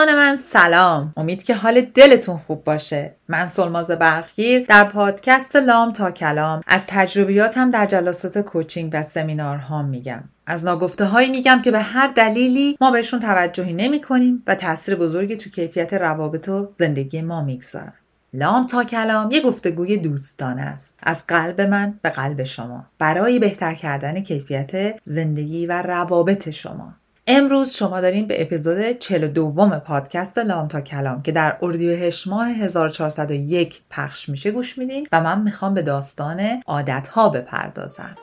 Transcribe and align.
دوستان 0.00 0.18
من 0.18 0.36
سلام. 0.36 1.12
امید 1.16 1.42
که 1.42 1.54
حال 1.54 1.80
دلتون 1.80 2.38
خوب 2.38 2.64
باشه. 2.64 3.14
من 3.28 3.48
سلماز 3.48 3.90
برقگیر 3.90 4.66
در 4.66 4.84
پادکست 4.84 5.56
لام 5.56 5.92
تا 5.92 6.10
کلام. 6.10 6.60
از 6.66 6.86
تجربیاتم 6.86 7.70
در 7.70 7.86
جلسات 7.86 8.38
کوچینگ 8.38 8.90
و 8.92 9.02
سمینارها 9.02 9.82
میگم. 9.82 10.24
از 10.46 10.64
ناگفته 10.64 11.04
هایی 11.04 11.30
میگم 11.30 11.62
که 11.64 11.70
به 11.70 11.80
هر 11.80 12.06
دلیلی 12.06 12.76
ما 12.80 12.90
بهشون 12.90 13.20
توجهی 13.20 13.72
نمی 13.72 14.00
کنیم 14.00 14.42
و 14.46 14.54
تاثیر 14.54 14.94
بزرگی 14.94 15.36
تو 15.36 15.50
کیفیت 15.50 15.94
روابط 15.94 16.48
و 16.48 16.72
زندگی 16.76 17.22
ما 17.22 17.42
می‌گذارن. 17.42 17.92
لام 18.34 18.66
تا 18.66 18.84
کلام 18.84 19.30
یه 19.30 19.40
گفتگوی 19.40 19.96
دوستانه 19.96 20.62
است. 20.62 20.98
از 21.02 21.26
قلب 21.26 21.60
من 21.60 21.98
به 22.02 22.10
قلب 22.10 22.44
شما. 22.44 22.86
برای 22.98 23.38
بهتر 23.38 23.74
کردن 23.74 24.20
کیفیت 24.20 24.94
زندگی 25.04 25.66
و 25.66 25.82
روابط 25.82 26.50
شما. 26.50 26.94
امروز 27.26 27.70
شما 27.70 28.00
دارین 28.00 28.26
به 28.26 28.42
اپیزود 28.42 28.98
42 28.98 29.80
پادکست 29.80 30.38
لام 30.38 30.68
تا 30.68 30.80
کلام 30.80 31.22
که 31.22 31.32
در 31.32 31.56
اردیبهشت 31.62 32.28
ماه 32.28 32.48
1401 32.48 33.80
پخش 33.90 34.28
میشه 34.28 34.50
گوش 34.50 34.78
میدین 34.78 35.06
و 35.12 35.20
من 35.20 35.42
می‌خوام 35.42 35.74
به 35.74 35.82
داستان 35.82 36.62
عادتها 36.66 37.28
بپردازم. 37.28 38.14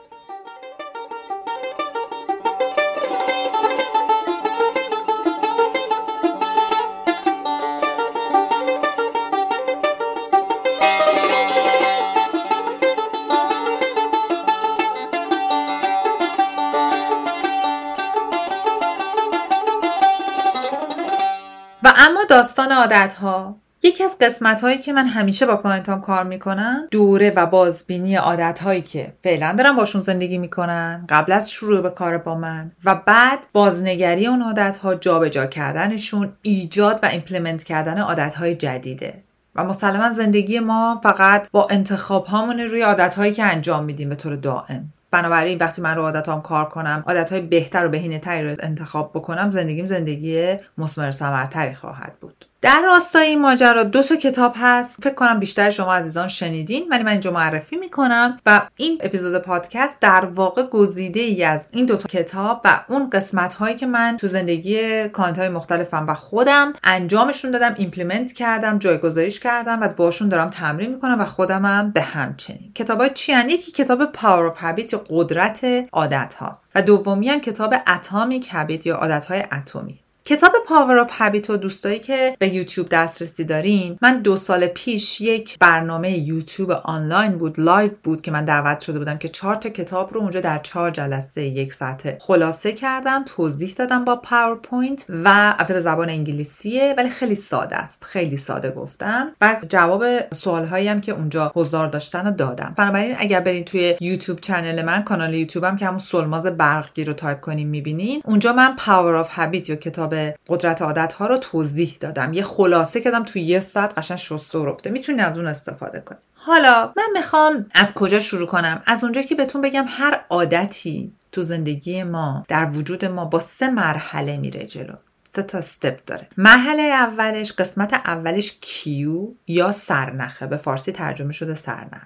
داستان 22.28 22.72
عادت 22.72 23.14
ها 23.14 23.56
یکی 23.82 24.04
از 24.04 24.18
قسمت 24.20 24.60
هایی 24.60 24.78
که 24.78 24.92
من 24.92 25.06
همیشه 25.06 25.46
با 25.46 25.56
client 25.56 25.94
ام 25.94 26.00
کار 26.00 26.24
می‌کنم 26.24 26.88
دوره 26.90 27.32
و 27.36 27.46
بازبینی 27.46 28.16
عادت 28.16 28.60
هایی 28.60 28.82
که 28.82 29.12
فعلا 29.24 29.54
دارم 29.58 29.76
باشون 29.76 30.00
زندگی 30.00 30.38
می‌کنن 30.38 31.06
قبل 31.08 31.32
از 31.32 31.50
شروع 31.50 31.80
به 31.80 31.90
کار 31.90 32.18
با 32.18 32.34
من 32.34 32.72
و 32.84 32.94
بعد 32.94 33.46
بازنگری 33.52 34.26
اون 34.26 34.42
عادت 34.42 34.76
ها 34.76 34.94
جابجا 34.94 35.46
کردنشون 35.46 36.32
ایجاد 36.42 37.00
و 37.02 37.06
implement 37.06 37.64
کردن 37.64 37.98
عادت 37.98 38.34
های 38.34 38.54
جدیده. 38.54 39.22
و 39.54 39.64
مسلما 39.64 40.12
زندگی 40.12 40.60
ما 40.60 41.00
فقط 41.02 41.50
با 41.50 41.66
انتخاب 41.70 42.26
هامونه 42.26 42.66
روی 42.66 42.82
عادت 42.82 43.14
هایی 43.14 43.32
که 43.32 43.44
انجام 43.44 43.84
میدیم 43.84 44.08
به 44.08 44.14
طور 44.14 44.36
دائم. 44.36 44.92
بنابراین 45.10 45.58
وقتی 45.58 45.82
من 45.82 45.96
رو 45.96 46.02
عادتام 46.02 46.42
کار 46.42 46.64
کنم 46.64 47.02
عادتهای 47.06 47.40
بهتر 47.40 47.86
و 47.86 47.88
بهینه 47.88 48.18
تری 48.18 48.50
رو 48.50 48.56
انتخاب 48.60 49.10
بکنم 49.14 49.50
زندگیم 49.50 49.86
زندگی 49.86 50.56
مسمر 50.78 51.10
سمرتری 51.10 51.74
خواهد 51.74 52.16
بود. 52.20 52.47
در 52.62 52.82
راستای 52.82 53.26
این 53.26 53.40
ماجرا 53.40 53.82
دو 53.82 54.02
تا 54.02 54.16
کتاب 54.16 54.52
هست. 54.56 55.02
فکر 55.02 55.14
کنم 55.14 55.40
بیشتر 55.40 55.70
شما 55.70 55.94
عزیزان 55.94 56.28
شنیدین 56.28 56.86
ولی 56.90 57.02
من 57.02 57.10
اینجا 57.10 57.30
معرفی 57.30 57.76
می‌کنم 57.76 58.38
و 58.46 58.62
این 58.76 58.98
اپیزود 59.00 59.42
پادکست 59.42 60.00
در 60.00 60.24
واقع 60.24 60.62
گزیده 60.62 61.20
ای 61.20 61.44
از 61.44 61.68
این 61.72 61.86
دو 61.86 61.96
تا 61.96 62.08
کتاب 62.08 62.60
و 62.64 62.80
اون 62.88 63.10
قسمت 63.10 63.54
هایی 63.54 63.76
که 63.76 63.86
من 63.86 64.16
تو 64.16 64.28
زندگی 64.28 65.08
client 65.08 65.38
های 65.38 65.48
مختلفم 65.48 66.06
و 66.08 66.14
خودم 66.14 66.72
انجامشون 66.84 67.50
دادم 67.50 67.74
implement 67.78 68.32
کردم 68.32 68.78
جایگذاریش 68.78 69.40
کردم 69.40 69.80
و 69.80 69.88
باشون 69.88 70.28
دارم 70.28 70.50
تمرین 70.50 70.90
می‌کنم 70.90 71.20
و 71.20 71.24
خودمم 71.24 71.90
به 71.94 72.00
همچنین. 72.00 72.72
کتاب 72.74 73.00
های 73.00 73.10
چی 73.14 73.32
یکی 73.32 73.72
کتاب 73.72 74.04
Power 74.04 74.46
of 74.46 74.58
Habit 74.58 74.94
قدرت 75.10 75.60
عادت 75.92 76.34
هاست 76.34 76.72
و 76.74 76.82
دومی 76.82 77.28
هم 77.28 77.40
کتاب 77.40 77.74
Atomic 77.86 78.48
Habit 78.48 78.86
یا 78.86 78.96
عادت 78.96 79.24
های 79.24 79.44
اتمی. 79.52 80.00
کتاب 80.28 80.52
Power 80.66 80.98
of 80.98 81.12
Habit 81.12 81.50
و 81.50 81.56
دوستایی 81.56 81.98
که 81.98 82.36
به 82.38 82.48
یوتیوب 82.54 82.88
دسترسی 82.88 83.44
دارین 83.44 83.98
من 84.02 84.22
دو 84.22 84.36
سال 84.36 84.66
پیش 84.66 85.20
یک 85.20 85.58
برنامه 85.58 86.18
یوتیوب 86.18 86.70
آنلاین 86.70 87.32
بود 87.32 87.60
live 87.60 87.90
بود 88.02 88.22
که 88.22 88.30
من 88.30 88.44
دعوت 88.44 88.80
شده 88.80 88.98
بودم 88.98 89.18
که 89.18 89.28
چهار 89.28 89.54
تا 89.54 89.68
کتاب 89.68 90.14
رو 90.14 90.20
اونجا 90.20 90.40
در 90.40 90.58
چهار 90.58 90.90
جلسه 90.90 91.42
یک 91.42 91.72
ساعته 91.72 92.18
خلاصه 92.20 92.72
کردم 92.72 93.24
توضیح 93.26 93.74
دادم 93.76 94.04
با 94.04 94.16
پاورپوینت 94.16 95.04
و 95.08 95.54
البته 95.58 95.74
به 95.74 95.80
زبان 95.80 96.10
انگلیسیه 96.10 96.94
ولی 96.98 97.08
خیلی 97.08 97.34
ساده 97.34 97.76
است 97.76 98.04
خیلی 98.04 98.36
ساده 98.36 98.70
گفتم 98.70 99.32
و 99.40 99.56
جواب 99.68 100.04
سوال 100.34 100.64
هایی 100.64 100.88
هم 100.88 101.00
که 101.00 101.12
اونجا 101.12 101.52
حضار 101.54 101.86
داشتن 101.86 102.26
رو 102.26 102.32
دادم. 102.32 102.74
بنابراین 102.76 103.14
اگر 103.18 103.40
برین 103.40 103.64
توی 103.64 103.96
YouTube 104.00 104.40
channel 104.40 104.82
من 104.82 105.02
کانال 105.02 105.34
یوتیوبم 105.34 105.76
که 105.76 105.86
همون 105.86 105.98
سلماز 105.98 106.46
برقی 106.46 107.04
رو 107.04 107.12
تایپ 107.12 107.40
کنیم 107.40 107.68
می‌بینین 107.68 108.22
اونجا 108.24 108.52
من 108.52 108.76
Power 108.76 109.14
of 109.14 109.30
Habit 109.30 109.68
یا 109.68 109.76
کتاب 109.76 110.17
قدرت 110.48 110.82
عادت 110.82 111.12
ها 111.12 111.26
رو 111.26 111.36
توضیح 111.36 111.96
دادم. 112.00 112.32
یه 112.32 112.42
خلاصه 112.42 113.00
کردم 113.00 113.24
توی 113.24 113.42
یه 113.42 113.60
ساعت 113.60 113.98
قشنگ 113.98 114.18
شسته 114.18 114.58
و 114.58 114.66
رفته. 114.66 114.90
می‌تونید 114.90 115.20
از 115.20 115.38
اون 115.38 115.46
استفاده 115.46 116.00
کنید 116.00 116.20
حالا 116.34 116.92
من 116.96 117.08
می‌خوام 117.14 117.66
از 117.74 117.94
کجا 117.94 118.20
شروع 118.20 118.46
کنم؟ 118.46 118.82
از 118.86 119.04
اونجا 119.04 119.22
که 119.22 119.34
بهتون 119.34 119.60
بگم 119.60 119.84
هر 119.88 120.20
عادتی 120.30 121.12
تو 121.32 121.42
زندگی 121.42 122.02
ما 122.02 122.44
در 122.48 122.70
وجود 122.70 123.04
ما 123.04 123.24
با 123.24 123.40
سه 123.40 123.70
مرحله 123.70 124.36
میره 124.36 124.66
جلو. 124.66 124.94
سه 125.24 125.42
تا 125.42 125.58
step 125.58 126.04
داره. 126.06 126.28
مرحله 126.36 126.82
اولش 126.82 127.52
قسمت 127.52 127.94
اولش 127.94 128.58
cue 128.60 129.28
یا 129.46 129.72
سرنخه. 129.72 130.46
به 130.46 130.56
فارسی 130.56 130.92
ترجمه 130.92 131.32
شده 131.32 131.54
سرنخ. 131.54 132.02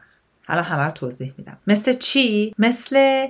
الان 0.49 0.65
همه 0.65 0.85
رو 0.85 0.91
توضیح 0.91 1.33
میدم. 1.39 1.59
مثل 1.67 1.93
چی؟ 1.93 2.55
مثل 2.59 3.27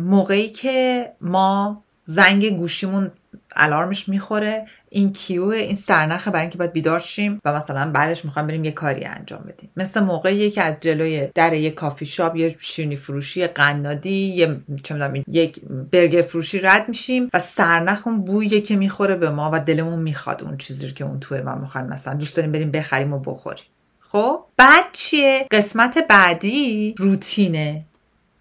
موقعی 0.00 0.50
که 0.50 1.12
ما 1.20 1.82
زنگ 2.04 2.56
گوشیمون 2.56 3.10
الارمش 3.56 4.08
می‌خوره. 4.08 4.66
این 4.88 5.12
کیو 5.12 5.44
این 5.44 5.74
سرنخه 5.74 6.30
برای 6.30 6.40
اینکه 6.40 6.58
باید 6.58 6.72
بیدار 6.72 7.00
شیم 7.00 7.40
و 7.44 7.52
مثلا 7.52 7.90
بعدش 7.90 8.24
می‌خوایم 8.24 8.48
بریم 8.48 8.64
یه 8.64 8.72
کاری 8.72 9.04
انجام 9.04 9.44
بدیم. 9.48 9.70
مثل 9.76 10.00
موقعی 10.00 10.50
که 10.50 10.62
از 10.62 10.78
جلوی 10.78 11.28
در 11.34 11.52
یه 11.52 11.70
کافی 11.70 12.06
شاپ 12.06 12.36
یه 12.36 12.56
شیرینی 12.58 12.96
فروشی 12.96 13.46
قنادی 13.46 14.10
یه 14.10 14.56
چه 14.82 15.22
یک 15.28 15.60
برگر 15.92 16.22
فروشی 16.22 16.58
رد 16.58 16.88
میشیم 16.88 17.30
و 17.34 17.38
سرنخ 17.38 18.06
اون 18.06 18.24
بویی 18.24 18.60
که 18.60 18.76
می‌خوره 18.76 19.16
به 19.16 19.30
ما 19.30 19.50
و 19.52 19.60
دلمون 19.60 19.98
می‌خواد 19.98 20.42
اون 20.42 20.56
چیزی 20.56 20.92
که 20.92 21.04
اون 21.04 21.20
توی 21.20 21.40
ما 21.40 21.54
می‌خوایم 21.54 21.86
مثلا. 21.86 22.14
دوست 22.14 22.36
داریم 22.36 22.52
بریم 22.52 22.70
بخریم 22.70 23.12
و 23.12 23.18
بخوریم. 23.18 23.64
خب؟ 24.00 24.44
بعد 24.56 24.84
چیه؟ 24.92 25.46
قسمت 25.50 25.98
بعدی 26.08 26.94
روتینه. 26.98 27.84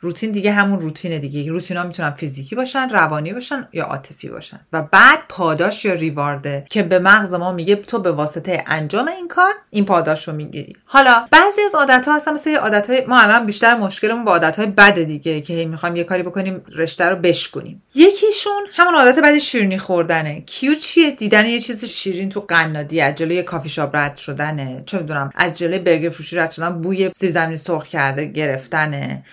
روتین 0.03 0.31
دیگه 0.31 0.51
همون 0.51 0.79
روتینه 0.79 1.19
دیگه. 1.19 1.51
روتین 1.51 1.77
ها 1.77 1.83
می‌تونن 1.83 2.11
فیزیکی 2.11 2.55
باشن 2.55 2.89
روانی 2.89 3.33
باشن 3.33 3.67
یا 3.73 3.85
عاطفی 3.85 4.29
باشن. 4.29 4.59
و 4.73 4.81
بعد 4.81 5.19
پاداش 5.29 5.85
یا 5.85 5.93
ریوارده 5.93 6.65
که 6.69 6.83
به 6.83 6.99
مغز 6.99 7.33
ما 7.33 7.51
میگه 7.51 7.75
تو 7.75 7.99
به 7.99 8.11
واسطه 8.11 8.63
انجام 8.67 9.07
این 9.07 9.27
کار 9.27 9.53
این 9.69 9.85
پاداش 9.85 10.27
رو 10.27 10.33
می‌گیری. 10.33 10.75
حالا 10.85 11.25
بعضی 11.31 11.61
از 11.61 11.75
عادت 11.75 12.07
ها 12.07 12.15
هستن 12.15 12.33
مثل 12.33 12.55
عادت 12.55 12.89
های 12.89 13.05
ما 13.07 13.19
الان 13.19 13.45
بیشتر 13.45 13.75
مشکلمون 13.77 14.25
با 14.25 14.31
عادت 14.31 14.57
های 14.57 14.67
بد 14.67 14.99
دیگه 15.03 15.41
که 15.41 15.53
هی 15.53 15.65
می‌خوایم 15.65 15.95
یه 15.95 16.03
کاری 16.03 16.23
بکنیم 16.23 16.61
رشته 16.75 17.05
رو 17.05 17.15
بشکنیم 17.15 17.83
یکیشون 17.95 18.63
همون 18.73 18.95
عادت 18.95 19.19
بعد 19.19 19.37
شیرینی 19.37 19.77
خوردنه. 19.77 20.41
کیو 20.41 20.75
چیه؟ 20.75 21.11
دیدن 21.11 21.45
یه 21.45 21.59
چیز 21.59 21.85
شیرین 21.85 22.29
تو 22.29 22.39
قنادی 22.39 23.01
از 23.01 23.15
جلوی 23.15 23.43
کافی 23.43 23.69
شاپ 23.69 23.95
رد 23.95 24.17
شدنه. 24.17 24.83
چه 24.85 24.99
می‌دونم 24.99 25.29
از 25.35 25.57
جلوی 25.57 25.79
برگر 25.79 26.09
فروشی 26.09 26.35
رد 26.35 26.51
شدن 26.51 26.81
بوی 26.81 27.11
سیب 27.15 27.29
زمینی 27.29 27.57
سرخ 27.57 27.85
کرده 27.85 28.25
گرفتنه. 28.25 29.23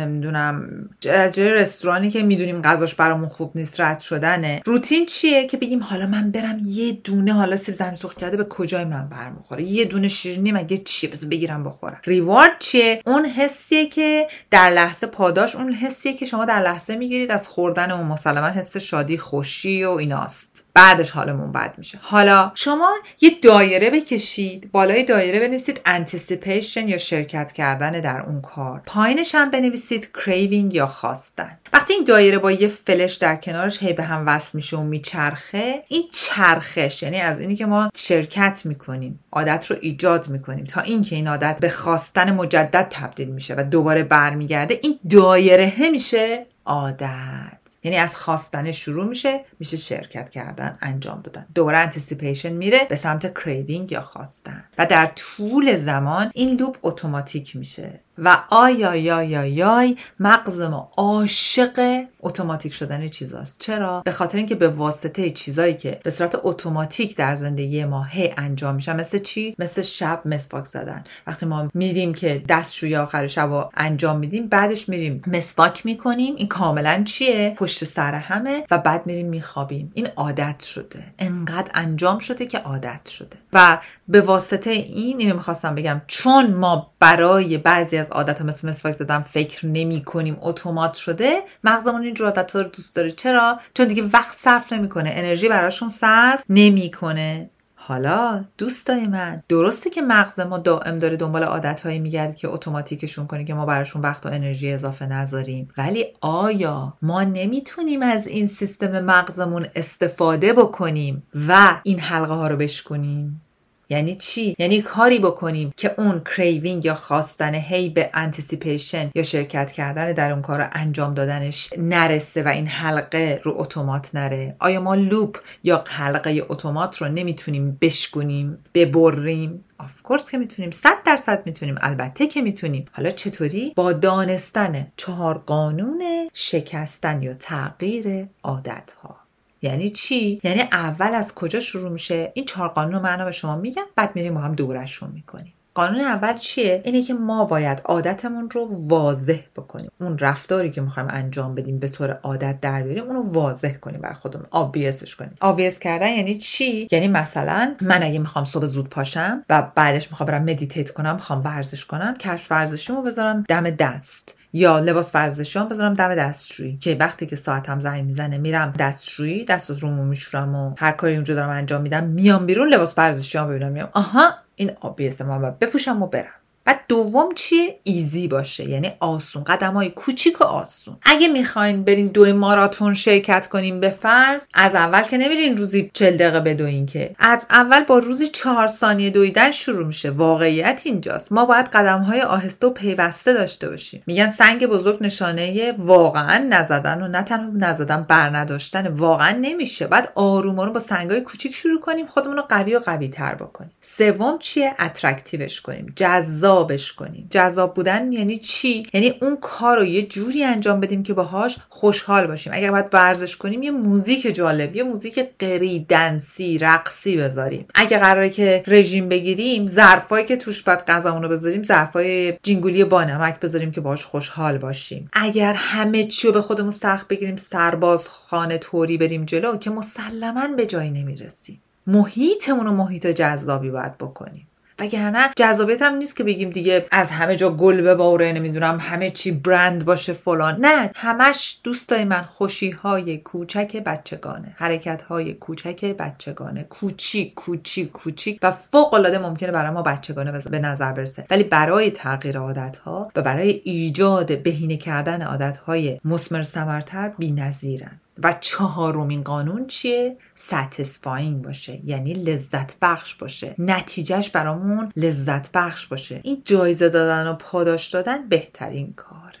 نمی‌دونم 0.00 0.88
جای 1.00 1.50
رستورانی 1.50 2.10
که 2.10 2.22
می‌دونیم 2.22 2.62
غذاش 2.62 2.94
برامون 2.94 3.28
خوب 3.28 3.52
نیست 3.54 3.80
رد 3.80 3.98
شدنه. 3.98 4.62
روتین 4.64 5.06
چیه 5.06 5.46
که 5.46 5.56
بگیم 5.56 5.82
حالا 5.82 6.06
من 6.06 6.30
برم 6.30 6.58
یه 6.64 6.92
دونه 6.92 7.32
حالا 7.32 7.56
سیب 7.56 7.74
زمینی 7.74 7.96
سرخ 7.96 8.14
کرده 8.14 8.36
به 8.36 8.44
کجای 8.44 8.84
من 8.84 9.08
برمیخوره؟ 9.08 9.62
یه 9.62 9.84
دونه 9.84 10.08
شیرینی 10.08 10.52
مگه 10.52 10.78
چیه؟ 10.78 11.10
بذار 11.10 11.30
بگیرم 11.30 11.64
بخورم. 11.64 12.00
reward 12.04 12.58
چیه؟ 12.58 13.02
اون 13.06 13.26
حسیه 13.26 13.86
که 13.86 14.28
در 14.50 14.70
لحظه 14.70 15.06
پاداش 15.06 15.56
اون 15.56 15.72
حسیه 15.72 16.12
که 16.12 16.26
شما 16.26 16.44
در 16.44 16.62
لحظه 16.62 16.96
می‌گیرید 16.96 17.30
از 17.30 17.48
خوردن 17.48 17.90
اون 17.90 18.06
مسلما 18.06 18.46
حس 18.46 18.76
شادی 18.76 19.18
خوشی 19.18 19.84
و 19.84 19.90
ایناست. 19.90 20.64
بعدش 20.78 21.10
حالمون 21.10 21.52
بد 21.52 21.74
میشه. 21.78 21.98
حالا 22.02 22.52
شما 22.54 22.90
یه 23.20 23.30
دایره 23.42 23.90
بکشید 23.90 24.72
بالای 24.72 25.04
دایره 25.04 25.40
بنویسید 25.40 25.80
anticipation 25.86 26.88
یا 26.88 26.98
شرکت 26.98 27.52
کردن 27.52 28.00
در 28.00 28.20
اون 28.20 28.40
کار. 28.40 28.82
پایینش 28.86 29.34
هم 29.34 29.50
بنویسید 29.50 30.12
craving 30.12 30.74
یا 30.74 30.86
خواستن. 30.86 31.58
وقتی 31.72 31.94
این 31.94 32.04
دایره 32.04 32.38
با 32.38 32.52
یه 32.52 32.68
فلش 32.68 33.14
در 33.14 33.36
کنارش 33.36 33.82
هی 33.82 33.92
به 33.92 34.04
هم 34.04 34.26
وصل 34.26 34.50
میشه 34.58 34.76
و 34.76 34.82
میچرخه 34.82 35.84
این 35.88 36.02
چرخش 36.12 37.02
یعنی 37.02 37.20
از 37.20 37.40
اینی 37.40 37.56
که 37.56 37.66
ما 37.66 37.90
شرکت 37.96 38.62
می‌کنیم 38.64 39.20
عادت 39.32 39.66
رو 39.70 39.76
ایجاد 39.80 40.28
می‌کنیم 40.28 40.64
تا 40.64 40.80
اینکه 40.80 41.16
این 41.16 41.28
عادت 41.28 41.56
به 41.60 41.68
خواستن 41.68 42.34
مجدد 42.34 42.86
تبدیل 42.90 43.28
میشه 43.28 43.54
و 43.54 43.62
دوباره 43.62 44.02
برمیگرده 44.02 44.78
این 44.82 44.98
دایره 45.10 45.90
میشه 45.90 46.46
عادت. 46.66 47.57
یعنی 47.82 47.96
از 47.96 48.16
خواستن 48.16 48.72
شروع 48.72 49.06
میشه 49.06 49.44
میشه 49.58 49.76
شرکت 49.76 50.30
کردن 50.30 50.78
انجام 50.80 51.20
دادن. 51.22 51.46
دوباره 51.54 51.78
anticipation 51.78 52.52
میره 52.52 52.86
به 52.88 52.96
سمت 52.96 53.34
craving 53.34 53.92
یا 53.92 54.00
خواستن. 54.00 54.64
و 54.78 54.86
در 54.86 55.06
طول 55.06 55.76
زمان 55.76 56.30
این 56.34 56.56
loop 56.56 56.78
اتوماتیک 56.82 57.56
میشه. 57.56 58.00
و 58.18 58.42
آیا 58.50 58.96
یا 58.96 59.22
یا 59.22 59.44
یای 59.44 59.96
مغز 60.20 60.60
ما 60.60 60.90
عاشق 60.96 62.04
اتوماتیک 62.20 62.74
شدن 62.74 63.08
چیزاست. 63.08 63.60
چرا؟ 63.60 64.02
به 64.04 64.10
خاطر 64.12 64.38
اینکه 64.38 64.54
به 64.54 64.68
واسطه 64.68 65.30
چیزایی 65.30 65.74
که 65.74 66.00
به 66.04 66.10
صورت 66.10 66.38
اتوماتیک 66.42 67.16
در 67.16 67.34
زندگی 67.34 67.84
ما 67.84 68.04
هی 68.04 68.34
انجام 68.36 68.74
میشن 68.74 68.96
مثل 68.96 69.18
چی؟ 69.18 69.54
مثل 69.58 69.82
شب 69.82 70.22
مسواک 70.24 70.64
زدن. 70.64 71.04
وقتی 71.26 71.46
ما 71.46 71.68
میریم 71.74 72.14
که 72.14 72.42
دستشوی 72.48 72.96
آخر 72.96 73.26
شب 73.26 73.48
رو 73.48 73.70
انجام 73.76 74.18
میدیم 74.18 74.46
بعدش 74.46 74.88
میریم 74.88 75.22
مسواک 75.26 75.86
می‌کنیم. 75.86 76.34
این 76.36 76.48
کاملا 76.48 77.02
چیه؟ 77.06 77.54
پشت 77.56 77.84
سر 77.84 78.14
همه 78.14 78.64
و 78.70 78.78
بعد 78.78 79.06
میریم 79.06 79.26
میخوابیم. 79.26 79.92
این 79.94 80.08
عادت 80.16 80.64
شده. 80.64 81.04
انقدر 81.18 81.70
انجام 81.74 82.18
شده 82.18 82.46
که 82.46 82.58
عادت 82.58 83.08
شده. 83.08 83.36
و 83.52 83.78
به 84.08 84.20
واسطه 84.20 84.70
این 84.70 85.20
اینو 85.20 85.34
می‌خواستم 85.34 85.74
بگم 85.74 86.00
چون 86.06 86.54
ما 86.54 86.92
برای 86.98 87.58
بعضی 87.58 87.96
از 87.96 88.10
عادت 88.10 88.42
مثل 88.42 88.68
مسواک 88.68 88.94
زدن 88.94 89.22
فکر 89.22 89.66
نمی 89.66 90.04
کنیم 90.04 90.38
اتومات 90.40 90.94
شده 90.94 91.42
مغزمون 91.64 92.02
این 92.02 92.16
عادت 92.16 92.56
رو 92.56 92.62
دوست 92.62 92.96
داره. 92.96 93.10
چرا؟ 93.10 93.60
چون 93.74 93.88
دیگه 93.88 94.02
وقت 94.12 94.38
صرف 94.38 94.72
نمی‌کنه 94.72 95.10
انرژی 95.14 95.48
براشون 95.48 95.88
صرف 95.88 96.42
نمی‌کنه. 96.48 97.50
حالا 97.88 98.44
دوستای 98.58 99.06
من 99.06 99.42
درسته 99.48 99.90
که 99.90 100.02
مغز 100.02 100.40
ما 100.40 100.58
دائم 100.58 100.98
داره 100.98 101.16
دنبال 101.16 101.44
عادتهایی 101.44 101.98
میگرده 101.98 102.34
که 102.34 102.48
اتوماتیکشون 102.48 103.26
کنه 103.26 103.44
که 103.44 103.54
ما 103.54 103.66
براشون 103.66 104.02
وقت 104.02 104.26
و 104.26 104.28
انرژی 104.28 104.72
اضافه 104.72 105.06
نذاریم. 105.06 105.68
ولی 105.78 106.06
آیا 106.20 106.96
ما 107.02 107.22
نمی‌تونیم 107.22 108.02
از 108.02 108.26
این 108.26 108.46
سیستم 108.46 109.00
مغزمون 109.00 109.66
استفاده 109.76 110.52
بکنیم 110.52 111.22
و 111.48 111.80
این 111.82 112.00
حلقه 112.00 112.34
ها 112.34 112.48
رو 112.48 112.56
بشکنیم 112.56 113.42
یعنی 113.90 114.14
چی؟ 114.14 114.56
یعنی 114.58 114.82
کاری 114.82 115.18
بکنیم 115.18 115.72
که 115.76 115.94
اون 115.98 116.20
craving 116.20 116.84
یا 116.84 116.94
خواستن 116.94 117.54
هی 117.54 117.88
به 117.88 118.10
anticipation 118.14 119.10
یا 119.14 119.22
شرکت 119.22 119.72
کردن 119.72 120.12
در 120.12 120.32
اون 120.32 120.42
کار 120.42 120.68
انجام 120.72 121.14
دادنش 121.14 121.70
نرسه 121.78 122.42
و 122.42 122.48
این 122.48 122.66
حلقه 122.66 123.40
رو 123.44 123.54
اتومات 123.56 124.14
نره. 124.14 124.56
آیا 124.58 124.80
ما 124.80 124.94
loop 124.94 125.38
یا 125.64 125.84
حلقه 125.88 126.42
اتومات 126.48 126.96
رو 126.96 127.08
نمی‌تونیم 127.08 127.78
بشکنیم 127.80 128.58
ببریم؟ 128.74 129.64
of 129.78 129.91
course 129.91 130.30
که 130.30 130.38
می‌تونیم. 130.38 130.70
صد 130.70 131.02
درصد 131.06 131.42
می‌تونیم. 131.46 131.78
البته 131.80 132.26
که 132.26 132.42
می‌تونیم. 132.42 132.84
حالا 132.92 133.10
چطوری؟ 133.10 133.72
با 133.76 133.92
دانستن 133.92 134.92
چهار 134.96 135.38
قانون 135.38 136.02
شکستن 136.32 137.22
یا 137.22 137.34
تغییر 137.34 138.28
عادت 138.42 138.92
ها 139.02 139.27
یعنی 139.62 139.90
چی؟ 139.90 140.40
یعنی 140.44 140.60
اول 140.60 141.14
از 141.14 141.34
کجا 141.34 141.60
شروع 141.60 141.90
میشه؟ 141.90 142.32
این 142.34 142.44
چهار 142.44 142.68
قانون 142.68 143.04
رو 143.04 143.24
به 143.24 143.30
شما 143.30 143.56
میگم 143.56 143.84
بعد 143.96 144.12
میریم 144.14 144.32
با 144.32 144.40
هم 144.40 144.54
دوره‌شون 144.54 145.10
می‌کنیم. 145.14 145.52
قانون 145.74 146.00
اول 146.00 146.36
چیه؟ 146.36 146.82
اینه 146.84 147.02
که 147.02 147.14
ما 147.14 147.44
باید 147.44 147.82
عادتمون 147.84 148.50
رو 148.50 148.68
واضح 148.88 149.38
بکنیم. 149.56 149.90
اون 150.00 150.18
رفتاری 150.18 150.70
که 150.70 150.80
می‌خوایم 150.80 151.08
انجام 151.12 151.54
بدیم 151.54 151.78
به 151.78 151.88
طور 151.88 152.10
عادت 152.22 152.60
در 152.60 152.82
بیاریم 152.82 153.04
اونو 153.04 153.32
واضح 153.32 153.72
کنیم 153.74 154.00
بر 154.00 154.12
خودمون. 154.12 154.46
obvious 154.50 155.01
ش 155.01 155.16
کنیم. 155.16 155.36
obvious 155.40 155.78
کردن 155.78 156.08
یعنی 156.08 156.34
چی؟ 156.34 156.88
یعنی 156.90 157.08
مثلا 157.08 157.76
من 157.80 158.02
اگه 158.02 158.18
می‌خوام 158.18 158.44
صبح 158.44 158.66
زود 158.66 158.88
پاشم 158.88 159.44
و 159.48 159.62
بعدش 159.74 160.10
می‌خوام 160.10 160.26
برم 160.26 160.42
meditate 160.42 160.90
کنم 160.90 161.14
می‌خوام 161.14 161.44
ورزش 161.44 161.84
کنم 161.84 162.14
کفش 162.14 162.50
ورزشیمو 162.52 163.02
بذارم 163.02 163.44
دم 163.48 163.70
دست. 163.70 164.37
یا 164.52 164.78
لباس 164.78 165.14
ورزشیام 165.14 165.68
بذارم 165.68 165.94
دم 165.94 166.14
دستشویی. 166.14 166.78
که 166.78 166.96
وقتی 167.00 167.26
که 167.26 167.36
ساعتم 167.36 167.80
زنگ 167.80 168.04
می‌زنه 168.04 168.38
میرم 168.38 168.72
دستشویی 168.78 169.44
دست 169.44 169.70
رومو 169.70 170.04
میشورم 170.04 170.54
و 170.54 170.74
هر 170.78 170.92
کاری 170.92 171.14
اونجا 171.14 171.34
دارم 171.34 171.50
انجام 171.50 171.82
میدم 171.82 172.04
میام 172.04 172.46
بیرون 172.46 172.68
لباس 172.68 172.94
ورزشیام 172.98 173.48
ببینم 173.48 173.72
میام. 173.72 173.88
آها 173.92 174.30
این 174.56 174.72
obvious 174.80 175.19
ه 175.19 175.24
من 175.24 175.54
بپوشم 175.60 176.02
و 176.02 176.06
برم. 176.06 176.37
بعد 176.68 176.80
دوم 176.88 177.34
چیه؟ 177.34 177.78
easy 177.82 178.28
باشه. 178.28 178.68
یعنی 178.68 178.92
آسون. 179.00 179.44
قدم 179.44 179.72
های 179.72 179.88
کوچیک 179.90 180.40
و 180.40 180.44
آسون. 180.44 180.96
اگه 181.02 181.28
می‌خواین 181.28 181.84
برین 181.84 182.06
دوی 182.06 182.32
ماراتون 182.32 182.94
شرکت 182.94 183.48
کنیم 183.48 183.80
به 183.80 183.90
فرض 183.90 184.46
از 184.54 184.74
اول 184.74 185.02
که 185.02 185.18
نمیرین 185.18 185.56
روزی 185.56 185.90
چل 185.94 186.16
دقیقه 186.16 186.40
بدوین 186.40 186.86
که. 186.86 187.14
از 187.18 187.46
اول 187.50 187.84
با 187.84 187.98
روزی 187.98 188.28
چهار 188.28 188.68
ثانیه 188.68 189.10
دویدن 189.10 189.50
شروع 189.50 189.86
میشه. 189.86 190.10
واقعیت 190.10 190.82
اینجاست. 190.84 191.32
ما 191.32 191.44
باید 191.44 191.66
قدم 191.66 192.02
های 192.02 192.20
آهسته 192.22 192.66
و 192.66 192.70
پیوسته 192.70 193.32
داشته 193.32 193.68
باشیم. 193.68 194.02
میگن 194.06 194.30
سنگ 194.30 194.66
بزرگ 194.66 194.98
نشانه 195.00 195.74
واقعا 195.78 196.46
نزدن 196.50 197.02
و 197.02 197.08
نه 197.08 197.22
تنها 197.22 197.50
نزدن 197.54 198.02
بر 198.08 198.36
نداشتن 198.36 198.86
واقعا 198.86 199.38
نمیشه. 199.40 199.86
بعد 199.86 200.12
آروم 200.14 200.58
آروم 200.58 200.72
با 200.72 200.80
سنگ 200.80 201.10
های 201.10 201.20
کوچیک 201.20 201.54
شروع 201.54 201.80
کنیم 201.80 202.06
خودمون 202.06 202.36
رو 202.36 202.42
قوی 202.42 202.76
و 202.76 202.78
قوی 202.78 203.08
تر 203.08 203.34
بکنیم. 203.34 203.70
سوم 203.80 204.38
چیه؟ 204.38 204.74
attractive 204.78 205.46
ش 205.46 205.60
کنیم. 205.60 205.92
جذاب 205.96 206.57
جذابش 206.58 206.92
کنیم. 206.92 207.26
جذاب 207.30 207.74
بودن 207.74 208.12
یعنی 208.12 208.38
چی؟ 208.38 208.86
یعنی 208.92 209.14
اون 209.22 209.36
کار 209.40 209.78
رو 209.78 209.84
یه 209.84 210.02
جوری 210.02 210.44
انجام 210.44 210.80
بدیم 210.80 211.02
که 211.02 211.14
باهاش 211.14 211.56
خوشحال 211.68 212.26
باشیم. 212.26 212.52
اگر 212.56 212.70
باید 212.70 212.86
ورزش 212.92 213.36
کنیم 213.36 213.62
یه 213.62 213.70
موزیک 213.70 214.34
جالب 214.34 214.76
یه 214.76 214.82
موزیک 214.82 215.28
قری 215.38 215.86
دنسی 215.88 216.58
رقصی 216.58 217.16
بذاریم. 217.16 217.66
اگه 217.74 217.98
قراره 217.98 218.30
که 218.30 218.64
رژیم 218.66 219.08
بگیریم 219.08 219.66
ظرفایی 219.66 220.26
که 220.26 220.36
توش 220.36 220.62
باید 220.62 220.78
غذامون 220.78 221.22
رو 221.22 221.28
بذاریم 221.28 221.62
ظرفای 221.62 222.38
جینگولی 222.42 222.84
با 222.84 223.04
نمک 223.04 223.40
بذاریم 223.40 223.70
که 223.70 223.80
باهاش 223.80 224.04
خوشحال 224.04 224.58
باشیم. 224.58 225.10
اگر 225.12 225.54
همه 225.54 226.04
چی 226.04 226.26
رو 226.26 226.32
به 226.32 226.40
خودمون 226.40 226.70
سخت 226.70 227.08
بگیریم 227.08 227.36
سرباز 227.36 228.08
خانه 228.08 228.58
توری 228.58 228.98
بریم 228.98 229.24
جلو 229.24 229.56
که 229.56 229.70
مسلما 229.70 230.48
به 230.56 230.66
جایی 230.66 230.90
نمی‌رسیم. 230.90 231.60
محیطمون 231.86 232.66
رو 232.66 232.72
محیط 232.72 233.06
جذابی 233.06 233.70
باید 233.70 233.98
بکنیم. 233.98 234.47
وگرنه 234.80 235.30
جذابیت 235.36 235.82
هم 235.82 235.94
نیست 235.94 236.16
که 236.16 236.24
بگیم 236.24 236.50
دیگه 236.50 236.86
از 236.90 237.10
همه 237.10 237.36
جا 237.36 237.50
گل 237.50 237.80
بباره 237.82 238.32
نمی‌دونم 238.32 238.78
همه 238.80 239.10
چی 239.10 239.30
برند 239.30 239.84
باشه 239.84 240.12
فلان. 240.12 240.56
نه 240.60 240.90
همش 240.94 241.60
دوستای 241.64 242.04
من 242.04 242.22
خوشی 242.22 242.70
های 242.70 243.18
کوچک 243.18 243.76
بچگانه 243.76 244.54
حرکت 244.56 245.02
های 245.02 245.34
کوچک 245.34 245.84
بچگانه 245.84 246.62
کوچیک 246.62 247.34
کوچیک 247.34 247.92
کوچیک 247.92 248.38
و 248.42 248.50
فوق 248.50 248.94
العاده 248.94 249.18
ممکنه 249.18 249.52
برای 249.52 249.70
ما 249.70 249.82
بچگانه 249.82 250.32
به 250.50 250.58
نظر 250.58 250.92
برسه. 250.92 251.26
ولی 251.30 251.44
برای 251.44 251.90
تغییر 251.90 252.38
عادت 252.38 252.78
ها 252.78 253.10
و 253.16 253.22
برای 253.22 253.60
ایجاد 253.64 254.42
بهینه 254.42 254.76
کردن 254.76 255.22
عادت 255.22 255.56
های 255.56 256.00
مسمر 256.04 256.42
سمرتر 256.42 257.08
بی‌نظیرن. 257.18 258.00
و 258.22 258.34
چهارمین 258.40 259.22
قانون 259.22 259.66
چیه؟ 259.66 260.16
satisfying 260.34 261.42
باشه 261.42 261.80
یعنی 261.84 262.12
لذت 262.12 262.76
بخش 262.82 263.14
باشه. 263.14 263.54
نتیجهش 263.58 264.30
برامون 264.30 264.92
لذت 264.96 265.52
بخش 265.52 265.86
باشه. 265.86 266.20
این 266.22 266.42
جایزه 266.44 266.88
دادن 266.88 267.30
و 267.30 267.34
پاداش 267.34 267.88
دادن 267.88 268.28
بهترین 268.28 268.92
کاره. 268.96 269.38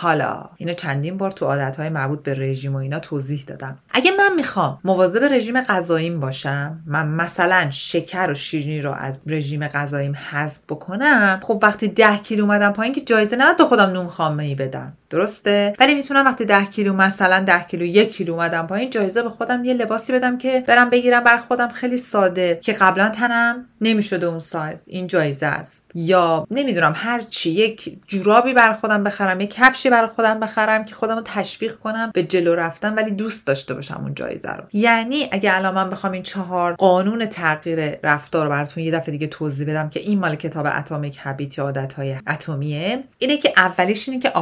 حالا 0.00 0.50
اینو 0.56 0.72
چندین 0.72 1.16
بار 1.16 1.30
تو 1.30 1.46
عادتهای 1.46 1.88
مربوط 1.88 2.22
به 2.22 2.34
رژیم 2.34 2.74
و 2.74 2.78
اینا 2.78 2.98
توضیح 2.98 3.44
دادم. 3.46 3.78
اگه 3.90 4.10
من 4.10 4.34
می‌خوام 4.36 4.78
مواظب 4.84 5.24
رژیم 5.24 5.60
غذاییم 5.60 6.20
باشم 6.20 6.82
من 6.86 7.08
مثلا 7.08 7.70
شکر 7.70 8.30
و 8.30 8.34
شیرینی 8.34 8.80
رو 8.80 8.92
از 8.92 9.20
رژیم 9.26 9.68
غذاییم 9.68 10.14
حذف 10.14 10.64
بکنم 10.68 11.40
خب 11.42 11.60
وقتی 11.62 11.88
ده 11.88 12.16
کیلو 12.16 12.44
اومدم 12.44 12.72
پایین 12.72 12.94
که 12.94 13.00
جایزه 13.00 13.36
نداد 13.36 13.56
به 13.56 13.64
خودم 13.64 13.90
نون 13.90 14.08
خامه 14.08 14.44
ای 14.44 14.54
بدم. 14.54 14.92
درسته؟ 15.10 15.74
ولی 15.80 15.94
می‌تونم 15.94 16.24
وقتی 16.24 16.44
ده 16.44 16.64
کیلو 16.64 16.92
مثلا 16.92 17.44
ده 17.44 17.64
کیلو 17.64 17.84
یک 17.84 18.16
کیلو 18.16 18.32
اومدم 18.32 18.66
پایین 18.66 18.90
جایزه 18.90 19.22
به 19.22 19.30
خودم 19.30 19.64
یه 19.64 19.74
لباسی 19.74 20.12
بدم 20.12 20.38
که 20.38 20.64
برم 20.66 20.90
بگیرم 20.90 21.24
بر 21.24 21.36
خودم 21.36 21.68
خیلی 21.68 21.98
ساده 21.98 22.58
که 22.62 22.72
قبلا 22.72 23.08
تنم 23.08 23.66
نمی‌شده 23.80 24.26
اون 24.26 24.40
سایز. 24.40 24.84
این 24.86 25.06
جایزه 25.06 25.46
است. 25.46 25.90
یا 25.94 26.46
نمی‌دونم 26.50 26.92
هر 26.96 27.22
چی 27.22 27.50
یک 27.50 27.98
جورابی 28.06 28.52
بر 28.52 28.72
خودم 28.72 29.04
بخرم 29.04 29.40
یک 29.40 29.54
کفشی 29.54 29.90
بر 29.90 30.06
خودم 30.06 30.40
بخرم 30.40 30.84
که 30.84 30.94
خودم 30.94 31.16
رو 31.16 31.22
تشویق 31.24 31.74
کنم 31.74 32.10
به 32.14 32.22
جلو 32.22 32.54
رفتن 32.54 32.94
ولی 32.94 33.10
دوست 33.10 33.46
داشته 33.46 33.74
باشم 33.74 34.00
اون 34.02 34.14
جایزه 34.14 34.52
رو. 34.52 34.64
یعنی 34.72 35.28
اگه 35.32 35.56
الان 35.56 35.74
من 35.74 35.90
بخوام 35.90 36.12
این 36.12 36.22
چهار 36.22 36.74
قانون 36.74 37.26
تغییر 37.26 37.98
رفتار 38.02 38.44
رو 38.44 38.50
براتون 38.50 38.84
یه 38.84 38.90
دفعه 38.92 39.12
دیگه 39.12 39.26
توضیح 39.26 39.66
بدم 39.66 39.88
که 39.88 40.00
این 40.00 40.18
مال 40.18 40.36
کتاب 40.36 40.66
اتمیک 40.66 41.18
هابیت 41.18 41.58
یا 41.58 41.64
عادت 41.64 41.92
های 41.92 42.16
اتمیه 42.28 43.04
اینه 43.18 43.36
که 43.36 43.52
اولیش 43.56 44.08
اینه 44.08 44.20
که 44.20 44.32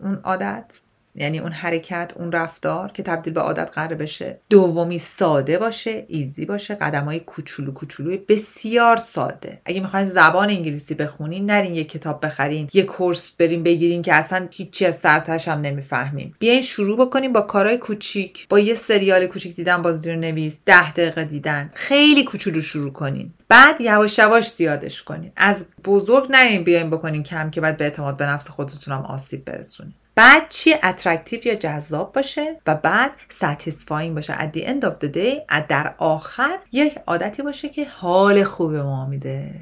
اون 0.00 0.20
عادت. 0.24 0.80
یعنی 1.14 1.38
اون 1.38 1.52
حرکت 1.52 2.12
اون 2.16 2.32
رفتار 2.32 2.92
که 2.92 3.02
تبدیل 3.02 3.32
به 3.32 3.40
عادت 3.40 3.70
قرار 3.74 3.94
بشه 3.94 4.38
دومی 4.50 4.98
ساده 4.98 5.58
باشه 5.58 6.04
ایزی 6.08 6.44
باشه 6.44 6.74
قدم 6.74 7.04
های 7.04 7.20
کوچولو 7.20 7.72
کوچولو 7.72 8.16
بسیار 8.28 8.96
ساده. 8.96 9.60
اگه 9.64 9.80
می‌خواین 9.80 10.06
زبان 10.06 10.50
انگلیسی 10.50 10.94
بخونین 10.94 11.50
نرین 11.50 11.74
یه 11.74 11.84
کتاب 11.84 12.26
بخرین 12.26 12.68
یه 12.72 12.82
کورس 12.82 13.30
بریم 13.30 13.62
بگیرین 13.62 14.02
که 14.02 14.14
اصلا 14.14 14.48
هیچی 14.52 14.86
از 14.86 14.98
سرتش 14.98 15.48
هم 15.48 15.60
نمی‌فهمیم 15.60 16.34
بیاین 16.38 16.62
شروع 16.62 17.06
بکنیم 17.06 17.32
با 17.32 17.40
کارهای 17.40 17.78
کوچیک 17.78 18.48
با 18.48 18.58
یه 18.58 18.74
سریال 18.74 19.26
کوچیک 19.26 19.56
دیدن 19.56 19.82
با 19.82 19.92
زیر 19.92 20.16
نویس 20.16 20.60
ده 20.66 20.92
دقیقه 20.92 21.24
دیدن. 21.24 21.70
خیلی 21.74 22.24
کوچولو 22.24 22.60
شروع 22.60 22.92
کنین. 22.92 23.32
بعد 23.48 23.80
یواش 23.80 24.18
یواش 24.18 24.50
زیادش 24.50 25.02
کنین. 25.02 25.32
از 25.36 25.66
بزرگ 25.84 26.26
نرین 26.30 26.64
بیاین 26.64 26.90
بکنین 26.90 27.22
کم 27.22 27.50
که 27.50 27.60
بعد 27.60 27.76
به 27.76 27.84
اعتماد 27.84 28.16
به 28.16 28.26
نفس 28.26 28.48
خودتونم 28.48 29.02
آسیب 29.02 29.44
برسونین. 29.44 29.94
بعد 30.20 30.48
چی 30.48 30.74
attractive 30.82 31.46
یا 31.46 31.54
جذاب 31.54 32.12
باشه 32.12 32.56
و 32.66 32.74
بعد 32.74 33.12
satisfying 33.28 34.14
باشه. 34.14 34.34
At 34.34 34.56
the 34.56 34.64
end 34.66 34.84
of 34.84 35.04
the 35.04 35.14
day 35.14 35.62
در 35.68 35.94
آخر 35.98 36.58
یک 36.72 36.98
عادتی 37.06 37.42
باشه 37.42 37.68
که 37.68 37.84
حال 37.88 38.44
خوب 38.44 38.74
ما 38.74 39.06
میده. 39.06 39.54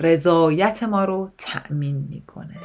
رضایت 0.00 0.82
ما 0.82 1.04
رو 1.04 1.30
تأمین 1.38 2.06
می‌کنه. 2.10 2.56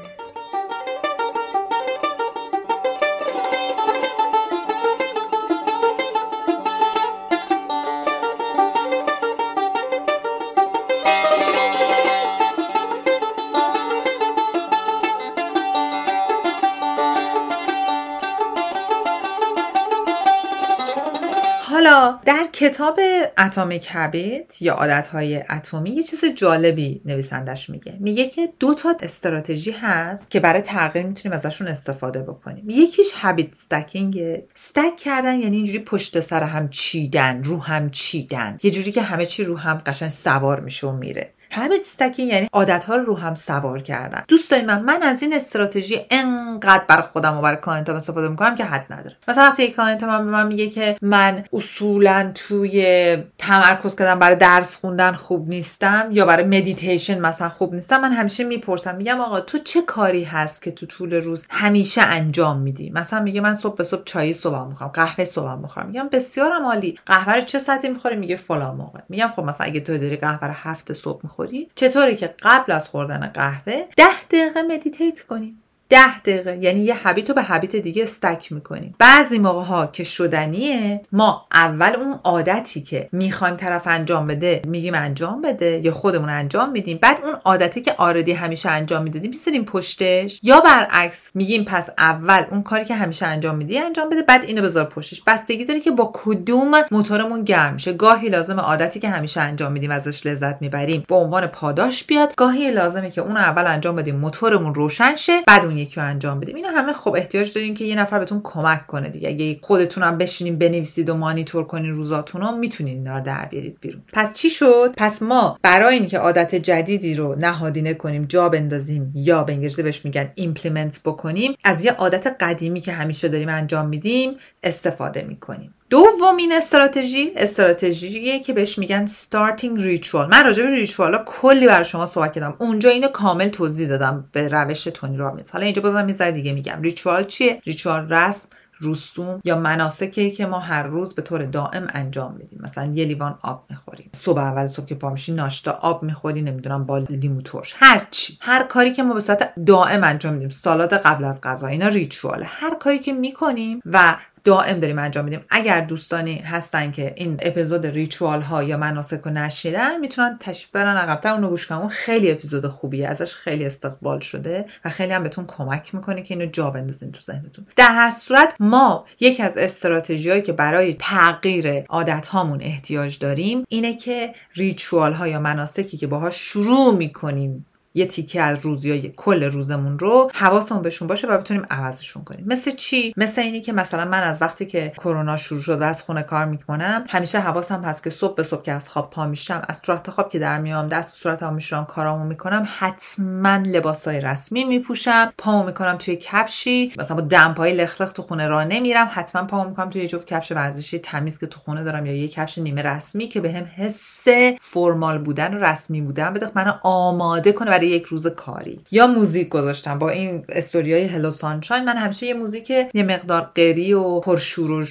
در 22.26 22.48
کتاب 22.54 23.00
Atomic 23.38 23.88
Habit 23.88 24.62
یا 24.62 24.74
عادتهای 24.74 25.44
اتمی 25.50 25.90
یه 25.90 26.04
چیز 26.04 26.26
جالبی 26.26 27.02
نویسندش 27.06 27.70
میگه. 27.70 27.94
میگه 28.00 28.30
که 28.30 28.50
دو 28.60 28.74
تا 28.74 28.96
استراتژی 29.02 29.72
هست 29.72 30.32
که 30.32 30.40
برای 30.40 30.62
تغییر 30.62 31.06
می‌تونیم 31.06 31.36
ازشون 31.36 31.68
استفاده 31.68 32.20
بکنیم. 32.20 32.70
یکیش 32.70 33.12
habit 33.12 33.54
stacking 33.54 34.42
stack 34.56 34.98
کردن 34.98 35.40
یعنی 35.40 35.56
اینجوری 35.56 35.80
پشت 35.80 36.20
سر 36.20 36.44
هم 36.44 36.70
چیدن 36.70 37.44
رو 37.44 37.62
هم 37.62 37.90
چیدن. 37.90 38.58
یه 38.64 38.72
جوری 38.72 38.92
که 38.92 39.02
همه 39.02 39.26
چی 39.26 39.44
رو 39.44 39.58
هم 39.58 39.82
قشنگ 39.86 40.10
سوار 40.10 40.60
میشه 40.60 40.88
و 40.88 40.92
میره. 40.92 41.34
habit 41.56 41.82
stacking 41.82 42.30
یعنی 42.30 42.48
عادت 42.54 42.84
ها 42.84 42.96
رو 42.96 43.18
هم 43.18 43.36
سوار 43.36 43.82
کردن. 43.82 44.24
دوستای 44.28 44.62
من 44.62 44.82
من 44.82 45.04
از 45.04 45.22
این 45.22 45.34
استراتژی 45.34 46.02
انقدر 46.12 46.84
برای 46.88 47.02
خودم 47.02 47.38
و 47.38 47.42
برای 47.42 47.58
client 47.62 47.91
ام 47.91 47.96
استفاده 47.96 48.28
می‌کنم 48.28 48.56
که 48.56 48.64
حد 48.66 48.86
نداره. 48.90 49.16
مثلا 49.28 49.44
وقتی 49.44 49.64
یک 49.64 49.76
client 49.76 50.04
من 50.04 50.26
به 50.26 50.32
من 50.32 50.48
میگه 50.48 50.70
که 50.70 50.98
من 51.02 51.44
اصولا 51.54 52.32
توی 52.36 53.18
تمرکز 53.38 53.96
کردن 53.96 54.20
برای 54.20 54.36
درس 54.36 54.78
خوندن 54.78 55.12
خوب 55.12 55.50
نیستم 55.50 56.10
یا 56.12 56.26
برای 56.26 56.44
مدیتیشن 56.44 57.20
مثلا 57.20 57.50
خوب 57.50 57.74
نیستم 57.74 58.02
من 58.02 58.12
همیشه 58.12 58.44
می‌پرسم 58.44 58.96
میگم 58.96 59.22
آقا 59.22 59.40
تو 59.40 59.58
چه 59.58 59.82
کاری 59.82 60.24
هست 60.24 60.62
که 60.62 60.72
تو 60.72 60.86
طول 60.86 61.14
روز 61.14 61.46
همیشه 61.50 62.02
انجام 62.02 62.60
میدی؟ 62.60 62.90
مثلا 62.90 63.20
میگه 63.20 63.42
من 63.42 63.54
صبح 63.54 63.76
به 63.76 63.84
صبح 63.84 64.04
چای 64.06 64.34
صبح 64.34 64.68
می‌خوام 64.68 64.90
قهوه 64.90 65.26
صبح 65.26 65.56
می‌خورم 65.56 65.88
میگم 65.88 66.10
بسیارم 66.12 66.66
عالی. 66.66 67.00
قهوه 67.06 67.34
رو 67.34 67.42
چه 67.42 67.60
ساعتی 67.60 67.90
می‌خوری؟ 67.90 68.16
میگه 68.16 68.36
فلان 68.36 68.76
موقع. 68.76 69.00
میگم 69.10 69.32
خب 69.36 69.44
مثلا 69.44 69.68
اگه 69.68 69.80
تو 69.80 69.98
داری 69.98 70.16
قهوه 70.16 70.48
رو 70.48 70.54
هفت 70.54 70.94
صبح 70.94 71.20
می‌خوری 71.24 71.45
چطوری 71.76 72.16
که 72.16 72.36
قبل 72.42 72.72
از 72.72 72.90
خوردن 72.90 73.28
قهوه 73.28 73.86
ده 73.98 74.24
دقیقه 74.32 74.62
meditate 74.62 75.20
کنیم. 75.20 75.62
ده 75.90 76.20
دقیقه. 76.20 76.58
یعنی 76.58 76.80
یه 76.80 76.96
habit 76.96 77.30
رو 77.30 77.36
به 77.36 77.42
habit 77.42 77.76
دیگه 77.76 78.04
stack 78.04 78.52
می‌کنیم. 78.52 78.96
بعضی 79.00 79.40
موقع 79.40 79.64
ها 79.64 79.88
که 79.88 80.04
شدنیه 80.04 81.02
ما 81.12 81.46
اول 81.54 81.94
اون 81.96 82.20
عادتی 82.24 82.82
که 82.82 83.10
می‌خوایم 83.12 83.56
طرف 83.56 83.88
انجام 83.88 84.28
بده 84.28 84.62
میگیم 84.68 84.94
انجام 84.96 85.42
بده 85.42 85.82
یا 85.84 85.92
خودمون 85.92 86.30
انجام 86.30 86.72
میدیم. 86.72 87.00
بعد 87.02 87.20
اون 87.24 87.36
عادتی 87.46 87.82
که 87.82 87.94
already 87.98 88.32
همیشه 88.32 88.70
انجام 88.70 89.04
می‌دادیم 89.04 89.30
می‌ذاریم 89.30 89.66
پشتش. 89.66 90.40
یا 90.44 90.60
برعکس 90.60 91.32
میگیم 91.36 91.64
پس 91.64 91.90
اول 91.98 92.44
اون 92.52 92.64
کاری 92.64 92.86
که 92.86 92.96
همیشه 92.96 93.26
انجام 93.26 93.56
میدی 93.56 93.80
انجام 93.80 94.10
بده 94.10 94.22
بعد 94.22 94.44
اینو 94.44 94.62
بذار 94.62 94.84
پشتش. 94.84 95.22
بستگی 95.28 95.66
داره 95.66 95.80
که 95.80 95.92
با 95.92 96.12
کدوم 96.14 96.72
موتورمون 96.92 97.44
گرم 97.44 97.74
میشه. 97.74 97.94
گاهی 97.94 98.30
لازم 98.30 98.60
عادتی 98.60 99.00
که 99.00 99.10
همیشه 99.10 99.42
انجام 99.42 99.72
میدیم 99.72 99.92
ازش 99.92 100.26
لذت 100.26 100.62
می‌بریم. 100.62 101.06
به 101.08 101.16
عنوان 101.16 101.48
پاداش 101.48 102.04
بیاد. 102.04 102.34
گاهی 102.38 102.72
لازمه 102.72 103.12
که 103.12 103.22
اون 103.22 103.38
اول 103.38 103.68
انجام 103.68 103.96
بدیم 103.96 104.16
موتورمون 104.16 104.76
روشن 104.76 105.16
شه 105.16 105.42
بعد 105.48 105.66
اون 105.66 105.75
یکی 105.78 105.96
رو 105.96 106.08
انجام 106.08 106.40
بدیم. 106.40 106.56
اینا 106.56 106.70
همه 106.70 106.94
خب 106.94 107.16
احتیاج 107.18 107.54
دارین 107.54 107.76
که 107.76 107.86
یه 107.86 107.96
نفر 107.96 108.20
بهتون 108.20 108.42
کمک 108.44 108.88
کنه 108.88 109.10
دیگه. 109.10 109.30
اگه 109.30 109.60
خودتون 109.62 110.04
هم 110.04 110.18
بشینین 110.18 110.58
بنویسید 110.58 111.10
و 111.10 111.16
مانیتور 111.16 111.64
کنین 111.64 111.92
روزاتون 111.92 112.42
رو 112.42 112.52
می‌تونین 112.52 112.98
اینا 112.98 113.18
رو 113.18 113.24
در 113.24 113.46
بیارید 113.46 113.78
بیرون. 113.82 114.02
پس 114.14 114.38
چی 114.38 114.50
شد؟ 114.50 114.94
پس 114.98 115.22
ما 115.22 115.60
برای 115.62 115.96
اینکه 115.96 116.18
عادت 116.18 116.56
جدیدی 116.56 117.16
رو 117.16 117.36
نهادینه 117.36 117.94
کنیم 117.94 118.26
جا 118.26 118.50
بندازیم 118.50 119.12
یا 119.16 119.44
به 119.44 119.54
انگلیسی 119.54 119.84
بهش 119.84 120.06
میگن 120.06 120.32
implement 120.36 121.02
بکنیم 121.06 121.56
از 121.64 121.86
یه 121.86 121.92
عادت 121.92 122.36
قدیمی 122.40 122.82
که 122.82 122.92
همیشه 122.92 123.28
داریم 123.28 123.50
انجام 123.50 123.88
میدیم 123.88 124.32
استفاده 124.64 125.22
می‌کنیم. 125.22 125.74
دومین 125.96 126.54
استراتژی 126.54 127.32
استراتژیه 127.36 128.40
که 128.40 128.54
بهش 128.54 128.78
میگن 128.78 129.06
starting 129.08 129.78
ritual 129.78 130.30
من 130.32 130.46
راجع 130.46 130.64
به 130.64 130.76
ritual 130.76 131.16
ها 131.16 131.24
کلی 131.26 131.68
برای 131.68 131.86
شما 131.86 132.06
صحبت 132.06 132.34
کردم. 132.34 132.56
اونجا 132.60 132.90
اینو 132.90 133.08
کامل 133.08 133.50
توضیح 133.50 133.88
دادم 133.88 134.30
به 134.32 134.48
روش 134.48 134.84
تونی 134.84 135.18
رابینز 135.18 135.50
حالا 135.50 135.66
اینجا 135.66 135.82
بازم 135.82 136.10
یه 136.10 136.32
دیگه 136.32 136.54
میگم. 136.54 136.82
ritual 136.82 137.24
چیه؟ 137.24 137.62
ritual 137.66 138.10
رسم 138.10 138.50
رسوم 138.82 139.42
یا 139.44 139.60
مناسکی 139.60 140.32
که 140.32 140.46
ما 140.46 140.60
هر 140.60 140.84
روز 140.84 141.16
به 141.16 141.22
طور 141.22 141.46
دائم 141.46 141.88
انجام 141.90 142.34
میدیم 142.34 142.60
مثلا 142.62 142.92
یه 142.94 143.06
لیوان 143.06 143.38
آب 143.42 143.66
می‌خوریم. 143.70 144.10
صبح 144.16 144.40
اول 144.40 144.68
صبح 144.68 144.86
که 144.86 144.96
پا 144.96 145.10
میشی 145.10 145.34
ناشتا 145.34 145.72
آب 145.72 146.04
می‌خوری 146.04 146.42
نمی‌دونم 146.42 146.86
با 146.86 146.98
لیمو 146.98 147.42
ترش. 147.42 147.74
هر 147.78 148.08
چی. 148.12 148.38
هر 148.42 148.64
کاری 148.64 148.92
که 148.92 149.04
ما 149.04 149.14
به 149.14 149.20
صورت 149.20 149.54
دائم 149.66 150.04
انجام 150.04 150.34
میدیم. 150.34 150.50
سالاد 150.50 150.94
قبل 150.94 151.26
از 151.26 151.42
غذا. 151.42 151.68
اینا 151.68 151.88
ریچواله 151.88 152.46
هر 152.46 152.76
کاری 152.76 153.00
که 153.00 153.14
می‌کنیم 153.14 153.82
و 153.86 154.16
دائم 154.46 154.80
داریم 154.80 155.00
انجام 155.00 155.26
میدیم. 155.26 155.42
اگر 155.50 155.82
دوستانی 155.82 156.36
هستن 156.36 156.92
که 156.92 157.14
این 157.18 157.38
اپیزود 157.42 157.86
ریچوال 157.86 158.42
ها 158.42 158.64
یا 158.64 158.78
مناسک 158.78 159.22
رو 159.26 159.32
نشیدن 159.32 160.00
می‌تونن 160.00 160.38
تشریف 160.40 160.72
برن 160.72 160.98
عقبتر. 160.98 161.34
اونو 161.34 161.50
گوش 161.50 161.68
کنن 161.68 161.78
اون 161.78 161.90
خیلی 161.90 162.32
اپیزود 162.32 162.68
خوبیه. 162.68 163.08
ازش 163.08 163.36
خیلی 163.36 163.66
استقبال 163.66 164.20
شده 164.20 164.66
و 164.86 164.90
خیلی 164.90 165.14
هم 165.14 165.24
بهتون 165.24 165.46
کمک 165.48 165.96
می‌کنه 165.96 166.22
که 166.22 166.34
اینو 166.34 166.46
جا 166.46 166.70
بندازین 166.70 167.12
تو 167.12 167.22
ذهنتون. 167.22 167.66
در 167.76 167.92
هر 167.92 168.10
صورت 168.10 168.56
ما 168.60 169.06
یکی 169.20 169.44
از 169.44 169.58
استراتژی 169.58 170.42
که 170.42 170.54
برای 170.54 170.94
تغییر 170.94 171.84
عادت 171.90 172.28
هامون 172.28 172.62
احتیاج 172.62 173.20
داریم 173.20 173.66
اینه 173.70 173.98
که 173.98 174.34
ریچوال 174.56 175.14
ها 175.14 175.28
یا 175.28 175.40
مناسکی 175.40 175.98
که 175.98 176.08
باها 176.08 176.30
شروع 176.30 176.96
می‌کنیم 176.96 177.66
یه 177.96 178.06
تیکه 178.06 178.42
از 178.42 178.60
روز 178.60 178.86
یا 178.86 178.98
کل 179.16 179.44
روزمون 179.44 180.00
رو 180.00 180.32
حواسمون 180.34 180.82
بهشون 180.82 181.08
باشه 181.08 181.28
و 181.28 181.38
بتونیم 181.38 181.66
عوضشون 181.72 182.24
کنیم. 182.24 182.44
مثل 182.48 182.72
چی؟ 182.72 183.14
مثل 183.18 183.42
اینی 183.42 183.62
که 183.62 183.74
مثلا 183.74 184.06
من 184.06 184.24
از 184.24 184.42
وقتی 184.42 184.66
که 184.66 184.94
کرونا 184.98 185.38
شروع 185.38 185.62
شد 185.62 185.80
از 185.82 186.04
خونه 186.04 186.24
کار 186.24 186.46
می‌کنم 186.46 187.04
همیشه 187.10 187.40
حواسم 187.40 187.84
هست 187.84 188.04
که 188.04 188.10
صبح 188.10 188.36
به 188.36 188.44
صبح 188.44 188.62
که 188.62 188.72
از 188.72 188.90
خواب 188.90 189.10
پا 189.10 189.26
میشم 189.28 189.62
از 189.68 189.82
صورت 189.86 190.10
خواب 190.10 190.30
که 190.30 190.40
در 190.40 190.60
میام 190.60 190.88
دست 190.88 191.14
صورت 191.14 191.44
ها 191.44 191.52
میشم 191.52 191.86
کارامو 191.86 192.26
می‌کنم 192.26 192.68
حتما 192.78 193.56
لباسای 193.56 194.22
رسمی 194.22 194.64
میپوشم 194.64 195.34
پامو 195.38 195.66
می‌کنم 195.66 195.98
توی 195.98 196.16
کفشی 196.16 196.94
مثلا 197.00 197.18
با 197.18 197.22
دمپای 197.22 197.74
لخلخ 197.74 198.12
تو 198.12 198.22
خونه 198.22 198.48
راه 198.48 198.66
نمیرم 198.66 199.10
حتما 199.14 199.44
پامو 199.44 199.70
می‌کنم 199.70 199.90
توی 199.90 200.08
جفت 200.08 200.28
کفش 200.28 200.52
ورزشی 200.52 201.00
تمیز 201.00 201.40
که 201.40 201.48
تو 201.48 201.60
خونه 201.60 201.84
دارم 201.84 202.06
یا 202.06 202.14
یه 202.16 202.28
کفش 202.28 202.58
نیمه 202.58 202.82
رسمی 202.82 203.28
که 203.28 203.42
بهم 203.42 203.64
به 203.64 203.70
حس 203.70 204.28
formal 204.62 205.18
بودن 205.18 205.54
و 205.54 205.64
رسمی 205.64 206.02
بودن 206.02 206.34
بده 206.34 206.52
منو 206.56 206.72
آماده 206.84 207.52
کنه 207.52 207.72
یک 207.86 208.06
روز 208.06 208.28
کاری 208.28 208.80
یا 208.92 209.08
موزیک 209.08 209.50
گذاشتم 209.50 210.00
با 210.00 210.10
این 210.10 210.46
استوریای 210.50 211.06
hello 211.06 211.32
sunshine 211.32 211.86
من 211.86 211.98
همیشه 211.98 212.26
یه 212.26 212.34
موزیک 212.34 212.70
یه 212.70 213.04
مقدار 213.04 213.52
قری 213.56 213.94
و 213.94 214.20
پرشور 214.20 214.72
و 214.72 214.86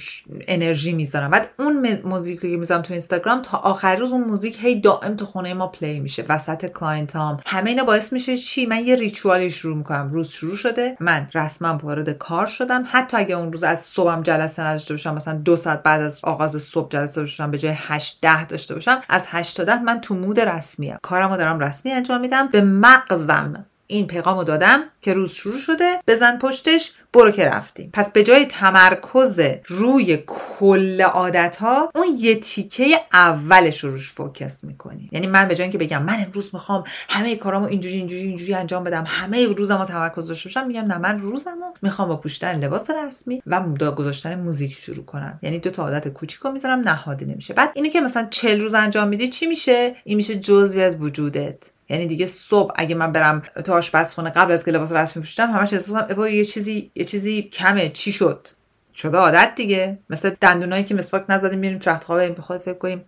انرژی 0.47 0.93
می‌ذارم. 0.93 1.31
بعد 1.31 1.49
اون 1.59 1.97
موزیک 2.03 2.41
که 2.41 2.47
می‌ذارم 2.47 2.81
تو 2.81 2.93
اینستاگرام 2.93 3.41
تا 3.41 3.57
آخر 3.57 3.95
روز 3.95 4.11
اون 4.11 4.23
موزیک 4.23 4.57
هی 4.61 4.81
دائم 4.81 5.15
تو 5.15 5.25
خونه 5.25 5.53
ما 5.53 5.67
play 5.67 5.99
میشه. 5.99 6.25
وسط 6.29 6.65
client 6.65 7.28
ام 7.28 7.39
همه 7.45 7.69
اینا 7.69 7.83
باعث 7.83 8.13
میشه 8.13 8.37
چی؟ 8.37 8.65
من 8.65 8.85
یه 8.85 8.95
ritual 8.95 9.41
ی 9.41 9.49
شروع 9.49 9.77
می‌کنم. 9.77 10.09
روز 10.09 10.29
شروع 10.29 10.55
شده. 10.55 10.97
من 10.99 11.27
رسما 11.33 11.77
وارد 11.83 12.09
کار 12.09 12.45
شدم. 12.45 12.83
حتی 12.91 13.17
اگه 13.17 13.35
اون 13.35 13.53
روز 13.53 13.63
از 13.63 13.79
صبحم 13.79 14.21
جلسه 14.21 14.63
نداشته 14.63 14.93
باشم 14.93 15.15
مثلا 15.15 15.33
دو 15.33 15.57
ساعت 15.57 15.83
بعد 15.83 16.01
از 16.01 16.19
آغاز 16.23 16.63
صبح 16.63 16.89
جلسه 16.89 17.21
داشته 17.21 17.47
به 17.47 17.57
جای 17.57 17.73
8 17.75 18.19
10 18.21 18.45
داشته 18.45 18.73
باشم 18.73 19.01
از 19.09 19.25
8 19.29 19.57
تا 19.57 19.63
10 19.63 19.83
من 19.83 20.01
تو 20.01 20.15
mode 20.15 20.39
رسمیم. 20.39 20.97
کارمو 21.01 21.37
دارم 21.37 21.59
رسمی 21.59 21.91
انجام 21.91 22.21
میدم. 22.21 22.47
به 22.47 22.61
مغزم. 22.85 23.65
این 23.87 24.07
پیغامو 24.07 24.43
دادم 24.43 24.83
که 25.01 25.13
روز 25.13 25.31
شروع 25.31 25.57
شده 25.57 25.99
بزن 26.07 26.37
پشتش 26.37 26.91
برو 27.13 27.31
که 27.31 27.45
رفتیم. 27.45 27.89
پس 27.93 28.11
به 28.11 28.23
جای 28.23 28.45
تمرکز 28.45 29.39
روی 29.67 30.23
کل 30.27 31.01
عادت 31.01 31.55
ها 31.55 31.91
اون 31.95 32.07
یه 32.17 32.35
تیکه 32.35 32.85
اولش 33.13 33.83
رو 33.83 33.91
روش 33.91 34.13
فوکس 34.13 34.63
می‌کنی. 34.63 35.09
یعنی 35.11 35.27
من 35.27 35.47
به 35.47 35.55
جای 35.55 35.63
اینکه 35.63 35.77
بگم 35.77 36.03
من 36.03 36.23
امروز 36.23 36.49
می‌خوام 36.53 36.83
همه 37.09 37.35
کارامو 37.35 37.65
اینجوری 37.65 37.95
اینجوری 37.95 38.21
اینجوری 38.21 38.53
انجام 38.53 38.83
بدم 38.83 39.03
همه 39.07 39.47
روزمو 39.47 39.85
تمرکز 39.85 40.27
داشته 40.27 40.49
باشم 40.49 40.67
میگم 40.67 40.85
نه 40.85 40.97
من 40.97 41.19
روزمو 41.19 41.73
می‌خوام 41.81 42.07
با 42.07 42.15
پوشیدن 42.15 42.59
لباس 42.59 42.89
رسمی 42.89 43.41
و 43.45 43.61
گذاشتن 43.91 44.39
موزیک 44.39 44.73
شروع 44.73 45.05
کنم. 45.05 45.39
یعنی 45.41 45.59
دو 45.59 45.69
تا 45.69 45.83
عادت 45.83 46.07
کوچیکو 46.07 46.51
می‌ذارم 46.51 46.79
نهادی 46.79 47.25
نمیشه. 47.25 47.53
بعد 47.53 47.71
اینی 47.73 47.89
که 47.89 48.01
مثلا 48.01 48.27
40 48.29 48.61
روز 48.61 48.73
انجام 48.73 49.07
میدی 49.07 49.29
چی 49.29 49.45
میشه؟ 49.47 49.95
این 50.03 50.17
میشه 50.17 50.35
جزوی 50.35 50.83
از 50.83 51.01
وجودت. 51.01 51.74
یعنی 51.89 52.07
دیگه 52.07 52.25
صبح 52.25 52.73
اگه 52.75 52.95
من 52.95 53.11
برم 53.11 53.39
تو 53.39 53.73
آشپزخونه 53.73 54.29
قبل 54.29 54.51
از 54.51 54.65
که 54.65 54.71
لباس 54.71 54.91
رسمی 54.91 55.23
پوشیدم 55.23 55.51
همش 55.51 55.73
احساس 55.73 56.03
یه 56.31 56.45
چیزی 56.45 56.91
یه 56.95 57.05
چیزی 57.05 57.41
کمه. 57.41 57.89
چی 57.89 58.11
شد؟ 58.11 58.47
شده 58.93 59.17
عادت 59.17 59.53
دیگه. 59.55 59.97
مثل 60.09 60.35
دندونایی 60.41 60.83
که 60.83 60.95
مسواک 60.95 61.25
نزدیم 61.29 61.59
میریم 61.59 61.79
تو 61.79 61.89
رخت 61.89 62.03
خواب 62.03 62.57
فکر 62.57 62.77
کنیم 62.77 63.05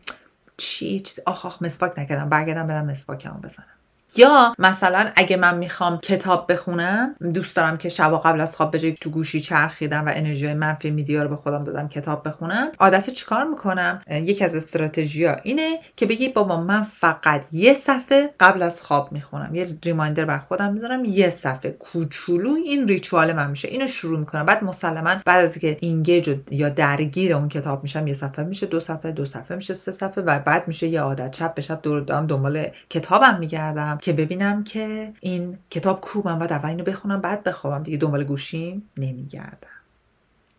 چی 0.58 1.00
چیز 1.00 1.20
آخ 1.26 1.46
آخ 1.46 1.62
مسواک 1.62 2.00
نکردم. 2.00 2.30
برگردم 2.30 2.68
برم 2.68 2.86
مسواکمو 2.86 3.40
بزنم. 3.40 3.77
یا 4.16 4.54
مثلا 4.60 5.10
اگه 5.16 5.38
من 5.38 5.58
می‌خوام 5.58 5.98
کتاب 5.98 6.52
بخونم 6.52 7.16
دوست 7.34 7.56
دارم 7.56 7.78
که 7.78 7.90
شبا 7.90 8.18
قبل 8.18 8.42
از 8.42 8.56
خواب 8.56 8.72
به 8.72 8.92
تو 8.92 9.10
گوشی 9.10 9.42
چرخیدم 9.42 10.06
و 10.06 10.12
انرژی 10.16 10.54
منفی 10.54 10.92
میدیا 10.92 11.24
رو 11.24 11.30
به 11.30 11.36
خودم 11.36 11.64
دادم 11.64 11.88
کتاب 11.88 12.28
بخونم 12.28 12.72
عادت 12.80 13.10
چیکار 13.10 13.44
می‌کنم؟ 13.44 14.02
یکی 14.10 14.46
از 14.46 14.56
استراتژی 14.56 15.28
اینه 15.28 15.80
که 15.96 16.06
بگی 16.06 16.30
بابا 16.30 16.62
من 16.62 16.84
فقط 16.84 17.46
یه 17.52 17.74
صفحه 17.74 18.34
قبل 18.40 18.62
از 18.62 18.82
خواب 18.82 19.12
می‌خونم. 19.12 19.56
یه 19.56 19.78
ریمایندر 19.84 20.26
بر 20.26 20.38
خودم 20.38 20.74
می‌ذارم 20.74 21.06
یه 21.06 21.30
صفحه 21.30 21.72
کوچولو 21.72 22.54
این 22.54 22.88
ریچوال 22.88 23.34
من 23.34 23.50
میشه. 23.50 23.68
اینو 23.68 23.88
شروع 23.88 24.20
می‌کنم. 24.20 24.46
بعد 24.46 24.64
مسلما 24.64 25.16
بعد 25.26 25.44
از 25.44 25.58
که 25.58 25.78
اینگیج 25.82 26.38
یا 26.52 26.70
درگیر 26.70 27.34
اون 27.34 27.50
کتاب 27.50 27.84
میشم 27.84 28.08
یه 28.08 28.14
صفحه 28.14 28.46
میشه 28.46 28.66
دو 28.66 28.80
صفحه 28.80 29.12
دو 29.12 29.26
صفحه 29.26 29.56
میشه 29.56 29.74
سه 29.74 29.92
صفحه 29.92 30.24
و 30.24 30.40
بعد 30.40 30.68
میشه 30.68 30.88
یه 30.88 31.02
عادت. 31.02 31.32
چپ 31.32 31.54
به 31.54 31.62
شب 31.62 31.80
دور 31.84 32.02
دنبال 32.02 32.66
کتابم 32.90 33.40
میگردم. 33.40 33.97
که 33.98 34.14
ببینم 34.14 34.64
که 34.64 35.14
این 35.20 35.58
کتاب 35.70 36.02
کو 36.02 36.22
من 36.26 36.40
باید 36.40 36.54
اول 36.54 36.70
اینو 36.70 36.84
بخونم 36.84 37.22
بعد 37.22 37.44
بخوابم. 37.44 37.84
دیگه 37.84 37.98
دنبال 37.98 38.24
گوشیم 38.24 38.90
نمیگردم. 38.98 39.68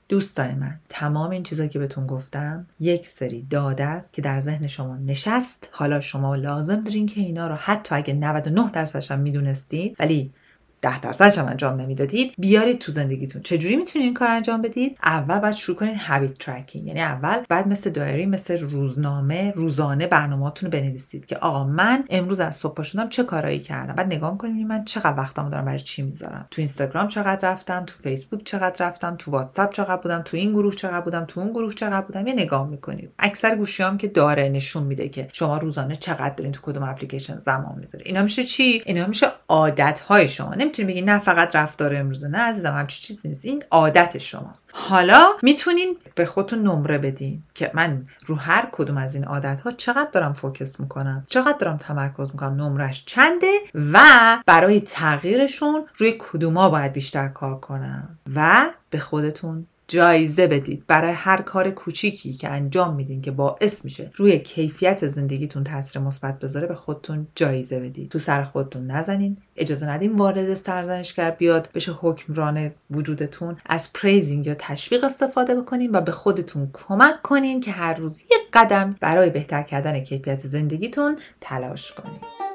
دوستای 0.08 0.54
من 0.54 0.74
تمام 0.88 1.30
این 1.30 1.42
چیزایی 1.42 1.68
که 1.68 1.78
بهتون 1.78 2.06
گفتم 2.06 2.66
یک 2.80 3.06
سری 3.06 3.46
داده 3.50 3.84
است 3.84 4.12
که 4.12 4.22
در 4.22 4.40
ذهن 4.40 4.66
شما 4.66 4.96
نشست. 4.96 5.68
حالا 5.72 6.00
شما 6.00 6.34
لازم 6.34 6.80
دارین 6.80 7.06
که 7.06 7.20
اینا 7.20 7.46
رو 7.46 7.54
حتی 7.54 7.94
اگه 7.94 8.14
99 8.14 8.70
درصدش 8.70 9.10
هم 9.10 9.18
می‌دونستید 9.18 9.96
ولی 9.98 10.32
ده 10.82 11.00
درصدش 11.00 11.38
هم 11.38 11.46
انجام 11.46 11.80
نمی‌دادید. 11.80 12.34
بیارید 12.38 12.78
تو 12.78 12.92
زندگیتون. 12.92 13.42
چجوری 13.42 13.76
می‌تونید 13.76 14.04
این 14.06 14.14
کار 14.14 14.28
انجام 14.28 14.62
بدید؟ 14.62 14.98
اول 15.02 15.38
باید 15.38 15.54
شروع 15.54 15.76
کنید 15.76 15.96
هابیت 15.96 16.34
ترکینگ 16.34 16.86
یعنی 16.86 17.00
اول 17.00 17.44
بعد 17.48 17.68
مثل 17.68 17.90
دایری 17.90 18.26
مثل 18.26 18.60
روزنامه 18.60 19.52
روزانه 19.56 20.06
برنامه‌تون 20.06 20.72
رو 20.72 20.78
بنویسید 20.78 21.26
که 21.26 21.36
آقا 21.36 21.64
من 21.64 22.04
امروز 22.10 22.40
از 22.40 22.56
صبح 22.56 22.82
شدم 22.82 23.08
چه 23.08 23.24
کارایی 23.24 23.58
کردم؟ 23.58 23.94
بعد 23.94 24.06
نگاه 24.06 24.38
کنید 24.38 24.66
من 24.66 24.84
چقدر 24.84 25.18
وقتمو 25.18 25.50
دارم 25.50 25.64
برای 25.64 25.80
چی 25.80 26.02
می‌ذارم؟ 26.02 26.48
تو 26.50 26.60
اینستاگرام 26.60 27.08
چقدر 27.08 27.52
رفتم؟ 27.52 27.84
تو 27.84 27.94
فیسبوک 28.02 28.44
چقدر 28.44 28.86
رفتم؟ 28.86 29.16
تو 29.18 29.30
واتساپ 29.30 29.72
چقدر 29.72 29.96
بودم؟ 29.96 30.22
تو 30.24 30.36
این 30.36 30.52
گروه 30.52 30.74
چقدر 30.74 31.00
بودم؟ 31.00 31.24
تو 31.24 31.40
اون 31.40 31.50
گروه 31.50 31.74
چقدر 31.74 32.00
بودم؟ 32.00 32.26
یه 32.26 32.34
نگاه 32.34 32.68
می‌کنید. 32.68 33.10
اکثر 33.18 33.56
گوشیام 33.56 33.98
که 33.98 34.08
داره 34.08 34.48
نشون 34.48 34.82
میده 34.82 35.08
که 35.08 35.28
شما 35.32 35.58
روزانه 35.58 35.94
چقدر 35.94 36.34
دارین 36.34 36.52
تو 36.52 36.60
کدوم 36.62 36.82
اپلیکیشن 36.82 37.40
زمان 37.40 37.78
می‌ذارید. 37.78 38.06
اینا 38.06 38.22
میشه 38.22 38.44
چی؟ 38.44 38.82
اینا 38.86 39.06
میشه 39.06 39.26
عادت 39.48 40.00
های 40.00 40.28
شما 40.28 40.54
نمی‌تونید 40.68 40.90
بگید 40.90 41.10
نه 41.10 41.18
فقط 41.18 41.56
رفتار 41.56 41.96
امروزه. 41.96 42.28
نه 42.28 42.38
عزیزم 42.38 42.74
همچی 42.74 43.02
چیزی 43.02 43.28
نیست. 43.28 43.44
این 43.44 43.64
عادت 43.70 44.18
شماست. 44.18 44.70
حالا 44.72 45.26
می‌تونین 45.42 45.96
به 46.14 46.24
خودتون 46.24 46.62
نمره 46.62 46.98
بدین 46.98 47.42
که 47.54 47.70
من 47.74 48.06
رو 48.26 48.34
هر 48.34 48.68
کدوم 48.72 48.96
از 48.96 49.14
این 49.14 49.24
عادت 49.24 49.60
ها 49.60 49.70
چقدر 49.70 50.10
دارم 50.12 50.32
فوکس 50.32 50.80
می‌کنم 50.80 51.24
چقدر 51.26 51.58
دارم 51.58 51.76
تمرکز 51.76 52.30
می‌کنم 52.30 52.62
نمرش 52.62 53.02
چنده 53.06 53.52
و 53.92 53.98
برای 54.46 54.80
تغییرشون 54.80 55.86
روی 55.96 56.14
کدوما 56.18 56.70
باید 56.70 56.92
بیشتر 56.92 57.28
کار 57.28 57.60
کنم 57.60 58.18
و 58.34 58.70
به 58.90 58.98
خودتون 58.98 59.66
جایزه 59.88 60.46
بدید. 60.46 60.84
برای 60.86 61.12
هر 61.12 61.42
کار 61.42 61.70
کوچیکی 61.70 62.32
که 62.32 62.48
انجام 62.48 62.94
میدین 62.94 63.22
که 63.22 63.30
باعث 63.30 63.84
میشه 63.84 64.10
روی 64.16 64.38
کیفیت 64.38 65.06
زندگیتون 65.06 65.64
تاثیر 65.64 66.02
مثبت 66.02 66.38
بذاره 66.38 66.66
به 66.66 66.74
خودتون 66.74 67.26
جایزه 67.34 67.80
بدید. 67.80 68.10
تو 68.10 68.18
سر 68.18 68.44
خودتون 68.44 68.86
نزنین. 68.86 69.36
اجازه 69.56 69.86
ندین 69.86 70.16
وارد 70.16 70.54
سرزنشگر 70.54 71.30
بیاد. 71.30 71.68
بشه 71.74 71.92
حکمران 71.92 72.70
وجودتون. 72.90 73.56
از 73.66 73.92
پریزینگ 73.92 74.46
یا 74.46 74.54
تشویق 74.58 75.04
استفاده 75.04 75.54
بکنین 75.54 75.90
و 75.90 76.00
به 76.00 76.12
خودتون 76.12 76.70
کمک 76.72 77.22
کنین 77.22 77.60
که 77.60 77.70
هر 77.70 77.94
روز 77.94 78.20
یک 78.20 78.48
قدم 78.52 78.96
برای 79.00 79.30
بهتر 79.30 79.62
کردن 79.62 80.00
کیفیت 80.00 80.46
زندگیتون 80.46 81.16
تلاش 81.40 81.92
کنین. 81.92 82.47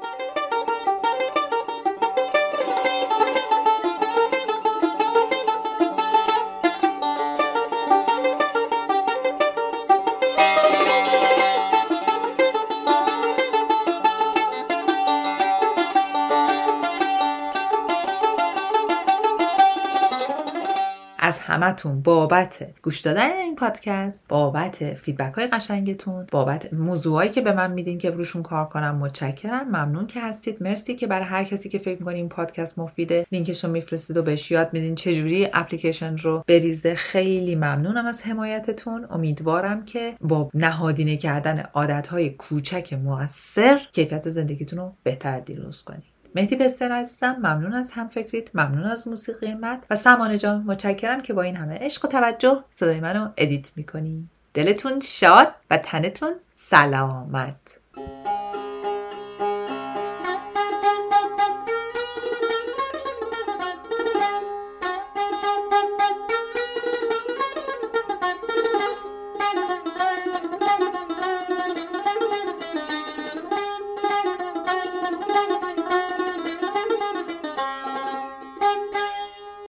از 21.34 21.40
همتون 21.40 22.02
بابت 22.02 22.66
گوش 22.82 23.00
دادن 23.00 23.30
این 23.30 23.56
پادکست 23.56 24.24
بابت 24.28 24.94
feedback 24.94 25.34
های 25.34 25.46
قشنگتون 25.46 26.26
بابت 26.30 26.72
موضوعایی 26.72 27.30
که 27.30 27.40
به 27.40 27.52
من 27.52 27.72
میدین 27.72 27.98
که 27.98 28.10
روشون 28.10 28.42
کار 28.42 28.64
کنم 28.64 28.96
متشکرم. 28.96 29.68
ممنون 29.68 30.06
که 30.06 30.20
هستید. 30.20 30.62
مرسی 30.62 30.94
که 30.94 31.06
برای 31.06 31.24
هر 31.24 31.44
کسی 31.44 31.68
که 31.68 31.78
فکر 31.78 31.98
می‌کنین 31.98 32.16
این 32.16 32.28
پادکست 32.28 32.78
مفیده 32.78 33.26
لینکش 33.32 33.64
رو 33.64 33.70
میفرستید 33.70 34.16
و 34.16 34.22
بهش 34.22 34.50
یاد 34.50 34.72
میدین. 34.72 34.94
چجوری 34.94 35.48
اپلیکیشن 35.52 36.16
رو 36.16 36.44
بریزه؟ 36.46 36.94
خیلی 36.94 37.54
ممنونم 37.54 38.06
از 38.06 38.22
حمایتتون. 38.22 39.06
امیدوارم 39.10 39.84
که 39.84 40.14
با 40.20 40.50
نهادینه 40.54 41.16
کردن 41.16 41.58
عادت 41.74 42.06
های 42.06 42.30
کوچک 42.30 42.92
موثر 42.92 43.80
کیفیت 43.92 44.28
زندگیتون 44.28 44.78
رو 44.78 44.92
بهتر 45.02 45.32
از 45.32 45.40
دیروز 45.40 45.82
کنید. 45.82 46.13
مهدی 46.34 46.56
بسر 46.56 46.92
عزیزم 46.92 47.36
ممنون 47.38 47.72
از 47.72 47.90
هم 47.90 48.08
فکریت 48.08 48.56
ممنون 48.56 48.84
از 48.84 49.08
موسیقی 49.08 49.54
مد 49.54 49.86
و 49.90 49.96
سمانه 49.96 50.38
جان 50.38 50.62
متشکرم 50.66 51.20
که 51.20 51.32
با 51.32 51.42
این 51.42 51.56
همه 51.56 51.78
عشق 51.80 52.04
و 52.04 52.08
توجه 52.08 52.64
صدای 52.72 53.00
منو 53.00 53.28
edit 53.36 53.72
می‌کنی. 53.76 54.28
دلتون 54.54 55.00
شاد 55.00 55.54
و 55.70 55.78
تنتون 55.78 56.32
سلامت. 56.54 57.80